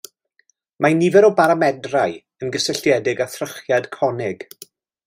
[0.85, 2.17] Mae nifer o baramedrau
[2.47, 4.49] yn gysylltiedig â thrychiad conig.